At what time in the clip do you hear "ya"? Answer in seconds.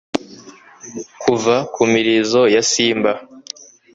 2.55-2.61